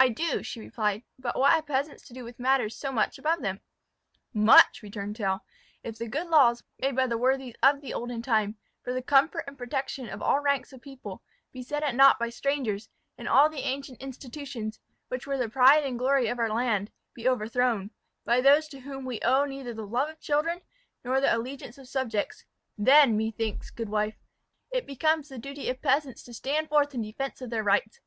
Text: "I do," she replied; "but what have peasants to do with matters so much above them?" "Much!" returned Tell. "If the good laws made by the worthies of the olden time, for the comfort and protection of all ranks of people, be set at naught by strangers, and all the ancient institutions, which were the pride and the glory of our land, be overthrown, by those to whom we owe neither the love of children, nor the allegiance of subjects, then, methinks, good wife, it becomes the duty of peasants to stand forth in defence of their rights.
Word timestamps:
"I 0.00 0.08
do," 0.08 0.42
she 0.42 0.58
replied; 0.58 1.02
"but 1.18 1.38
what 1.38 1.52
have 1.52 1.66
peasants 1.66 2.02
to 2.08 2.14
do 2.14 2.24
with 2.24 2.40
matters 2.40 2.74
so 2.74 2.90
much 2.90 3.18
above 3.18 3.42
them?" 3.42 3.60
"Much!" 4.32 4.80
returned 4.82 5.16
Tell. 5.16 5.44
"If 5.84 5.98
the 5.98 6.08
good 6.08 6.28
laws 6.28 6.64
made 6.78 6.96
by 6.96 7.06
the 7.06 7.18
worthies 7.18 7.56
of 7.62 7.82
the 7.82 7.92
olden 7.92 8.22
time, 8.22 8.56
for 8.82 8.94
the 8.94 9.02
comfort 9.02 9.44
and 9.46 9.58
protection 9.58 10.08
of 10.08 10.22
all 10.22 10.40
ranks 10.40 10.72
of 10.72 10.80
people, 10.80 11.20
be 11.52 11.62
set 11.62 11.82
at 11.82 11.94
naught 11.94 12.18
by 12.18 12.30
strangers, 12.30 12.88
and 13.18 13.28
all 13.28 13.50
the 13.50 13.68
ancient 13.68 14.00
institutions, 14.00 14.80
which 15.08 15.26
were 15.26 15.36
the 15.36 15.46
pride 15.46 15.84
and 15.84 15.96
the 15.96 15.98
glory 15.98 16.28
of 16.28 16.38
our 16.38 16.48
land, 16.48 16.90
be 17.12 17.28
overthrown, 17.28 17.90
by 18.24 18.40
those 18.40 18.68
to 18.68 18.80
whom 18.80 19.04
we 19.04 19.20
owe 19.20 19.44
neither 19.44 19.74
the 19.74 19.86
love 19.86 20.08
of 20.08 20.18
children, 20.20 20.62
nor 21.04 21.20
the 21.20 21.36
allegiance 21.36 21.76
of 21.76 21.86
subjects, 21.86 22.46
then, 22.78 23.14
methinks, 23.14 23.68
good 23.68 23.90
wife, 23.90 24.16
it 24.72 24.86
becomes 24.86 25.28
the 25.28 25.36
duty 25.36 25.68
of 25.68 25.82
peasants 25.82 26.22
to 26.22 26.32
stand 26.32 26.70
forth 26.70 26.94
in 26.94 27.02
defence 27.02 27.42
of 27.42 27.50
their 27.50 27.62
rights. 27.62 28.00